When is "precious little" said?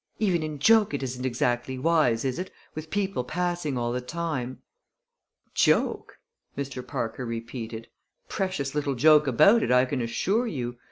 8.27-8.95